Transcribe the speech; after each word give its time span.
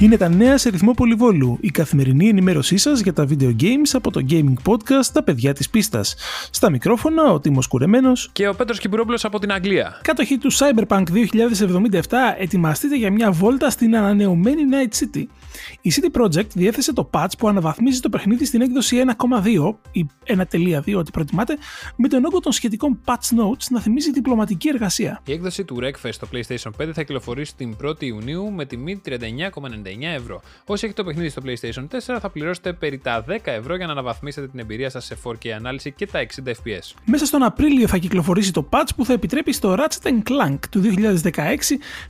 Είναι 0.00 0.16
τα 0.16 0.28
νέα 0.28 0.58
σε 0.58 0.70
ρυθμό 0.70 0.92
πολυβόλου, 0.92 1.58
η 1.60 1.70
καθημερινή 1.70 2.28
ενημέρωσή 2.28 2.76
σας 2.76 3.00
για 3.00 3.12
τα 3.12 3.26
video 3.28 3.56
games 3.60 3.90
από 3.92 4.10
το 4.10 4.24
gaming 4.30 4.54
podcast 4.66 5.06
Τα 5.12 5.22
παιδιά 5.22 5.52
της 5.52 5.70
πίστας. 5.70 6.14
Στα 6.50 6.70
μικρόφωνα 6.70 7.32
ο 7.32 7.40
Τίμος 7.40 7.66
Κουρεμένος 7.66 8.30
και 8.32 8.48
ο 8.48 8.54
Πέτρος 8.54 8.78
Κυπουρόπουλος 8.78 9.24
από 9.24 9.38
την 9.38 9.52
Αγγλία. 9.52 10.00
Κάτοχοι 10.02 10.38
του 10.38 10.52
Cyberpunk 10.52 11.02
2077, 11.02 12.00
ετοιμαστείτε 12.38 12.96
για 12.96 13.10
μια 13.10 13.30
βόλτα 13.30 13.70
στην 13.70 13.96
ανανεωμένη 13.96 14.62
Night 14.70 15.04
City. 15.04 15.24
Η 15.80 15.92
CD 15.94 16.20
Projekt 16.20 16.50
διέθεσε 16.54 16.92
το 16.92 17.10
patch 17.12 17.32
που 17.38 17.48
αναβαθμίζει 17.48 18.00
το 18.00 18.08
παιχνίδι 18.08 18.44
στην 18.44 18.60
έκδοση 18.60 19.02
1.2 19.42 19.74
ή 19.92 20.06
1.2 20.26 20.94
ό,τι 20.96 21.10
προτιμάτε, 21.10 21.56
με 21.96 22.08
τον 22.08 22.24
όγκο 22.24 22.40
των 22.40 22.52
σχετικών 22.52 23.00
patch 23.04 23.12
notes 23.12 23.66
να 23.70 23.80
θυμίζει 23.80 24.12
διπλωματική 24.12 24.68
εργασία. 24.68 25.20
Η 25.24 25.32
έκδοση 25.32 25.64
του 25.64 25.78
Wreckfest 25.80 26.12
στο 26.12 26.28
PlayStation 26.32 26.84
5 26.84 26.90
θα 26.92 27.02
κυκλοφορήσει 27.02 27.56
την 27.56 27.76
1η 27.84 28.02
Ιουνίου 28.02 28.52
με 28.52 28.64
τιμή 28.64 29.00
39,99 29.06 29.89
ευρώ. 29.98 30.40
Όσοι 30.64 30.84
έχετε 30.84 31.02
το 31.02 31.08
παιχνίδι 31.08 31.28
στο 31.28 31.42
PlayStation 31.44 32.14
4 32.14 32.18
θα 32.20 32.30
πληρώσετε 32.30 32.72
περί 32.72 32.98
τα 32.98 33.24
10 33.28 33.36
ευρώ 33.44 33.76
για 33.76 33.86
να 33.86 33.92
αναβαθμίσετε 33.92 34.48
την 34.48 34.58
εμπειρία 34.58 34.90
σας 34.90 35.04
σε 35.04 35.16
4K 35.24 35.48
ανάλυση 35.48 35.92
και 35.92 36.06
τα 36.06 36.26
60 36.44 36.48
FPS. 36.48 36.94
Μέσα 37.04 37.26
στον 37.26 37.42
Απρίλιο 37.42 37.88
θα 37.88 37.96
κυκλοφορήσει 37.98 38.52
το 38.52 38.68
patch 38.70 38.88
που 38.96 39.04
θα 39.04 39.12
επιτρέπει 39.12 39.52
στο 39.52 39.76
Ratchet 39.78 40.08
Clank 40.08 40.58
του 40.70 40.82
2016 40.82 41.32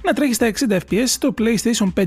να 0.03 0.13
τρέχει 0.13 0.35
στα 0.35 0.51
60 0.69 0.73
FPS 0.73 1.05
στο 1.07 1.35
PlayStation 1.39 1.93
5. 2.01 2.05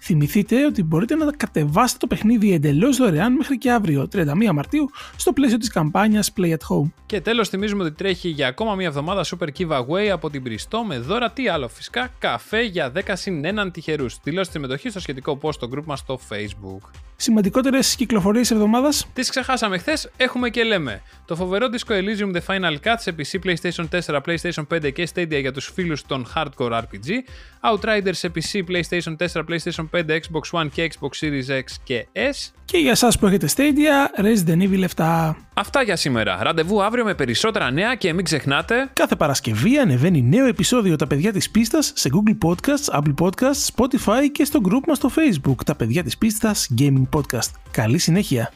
Θυμηθείτε 0.00 0.66
ότι 0.66 0.82
μπορείτε 0.82 1.14
να 1.14 1.32
κατεβάσετε 1.32 1.98
το 1.98 2.06
παιχνίδι 2.06 2.52
εντελώς 2.52 2.96
δωρεάν 2.96 3.32
μέχρι 3.32 3.58
και 3.58 3.70
αύριο, 3.70 4.08
31 4.12 4.24
Μαρτίου, 4.52 4.90
στο 5.16 5.32
πλαίσιο 5.32 5.58
της 5.58 5.68
καμπάνιας 5.68 6.32
Play 6.36 6.50
at 6.50 6.50
Home. 6.50 6.90
Και 7.06 7.20
τέλος, 7.20 7.48
θυμίζουμε 7.48 7.82
ότι 7.82 7.92
τρέχει 7.92 8.28
για 8.28 8.48
ακόμα 8.48 8.74
μια 8.74 8.86
εβδομάδα 8.86 9.24
Super 9.24 9.48
Giveaway 9.58 10.06
από 10.12 10.30
την 10.30 10.42
Μπριστό 10.42 10.84
με 10.84 10.98
δώρα 10.98 11.30
τι 11.30 11.48
άλλο 11.48 11.68
φυσικά, 11.68 12.08
καφέ 12.18 12.62
για 12.62 12.92
10 12.94 13.00
συν 13.12 13.42
1 13.44 13.72
τυχερούς. 13.72 14.18
Δηλώστε 14.22 14.52
συμμετοχή 14.52 14.88
στο 14.88 15.00
σχετικό 15.06 15.38
post 15.42 15.52
στο 15.52 15.68
group 15.74 15.84
μα 15.84 15.96
στο 15.96 16.20
Facebook. 16.28 16.90
Σημαντικότερε 17.16 17.78
κυκλοφορίε 17.96 18.42
εβδομάδα. 18.50 18.88
Τι 19.12 19.22
ξεχάσαμε 19.22 19.78
χθε, 19.78 19.98
έχουμε 20.16 20.50
και 20.50 20.62
λέμε. 20.62 21.02
Το 21.24 21.36
φοβερό 21.36 21.66
Disco 21.72 21.92
Elysium 21.92 22.36
The 22.36 22.40
Final 22.46 22.76
Cut 22.84 22.94
σε 22.96 23.14
PC, 23.18 23.38
PlayStation 23.44 23.88
4, 24.00 24.20
PlayStation 24.26 24.66
5 24.74 24.92
και 24.92 25.08
Stadia 25.14 25.40
για 25.40 25.52
του 25.52 25.60
φίλου 25.60 25.96
των 26.06 26.26
Hardcore 26.34 26.80
RPG. 26.80 27.08
Outriders 27.72 28.10
σε 28.10 28.32
PC, 28.34 28.62
PlayStation 28.68 29.16
4, 29.16 29.44
PlayStation 29.48 29.88
5, 29.90 30.18
Xbox 30.18 30.60
One 30.60 30.68
και 30.72 30.90
Xbox 30.92 31.26
Series 31.26 31.48
X 31.48 31.64
και 31.84 32.06
S. 32.12 32.52
Και 32.64 32.78
για 32.78 32.90
εσά 32.90 33.12
που 33.20 33.26
έχετε 33.26 33.48
Stadia, 33.56 34.24
Resident 34.24 34.68
Evil 34.68 34.84
7. 34.96 35.45
Αυτά 35.58 35.82
για 35.82 35.96
σήμερα. 35.96 36.42
Ραντεβού 36.42 36.82
αύριο 36.82 37.04
με 37.04 37.14
περισσότερα 37.14 37.70
νέα 37.70 37.94
και 37.94 38.12
μην 38.12 38.24
ξεχνάτε. 38.24 38.90
Κάθε 38.92 39.16
Παρασκευή 39.16 39.78
ανεβαίνει 39.78 40.22
νέο 40.22 40.46
επεισόδιο 40.46 40.96
Τα 40.96 41.06
παιδιά 41.06 41.32
της 41.32 41.50
πίστας 41.50 41.92
σε 41.94 42.10
Google 42.12 42.48
Podcasts, 42.48 43.00
Apple 43.00 43.14
Podcasts, 43.24 43.74
Spotify 43.74 44.30
και 44.32 44.44
στο 44.44 44.60
group 44.68 44.80
μας 44.86 44.96
στο 44.96 45.10
Facebook. 45.16 45.64
Τα 45.64 45.74
παιδιά 45.74 46.02
της 46.02 46.18
πίστας 46.18 46.68
Gaming 46.78 47.08
Podcast. 47.16 47.50
Καλή 47.70 47.98
συνέχεια. 47.98 48.52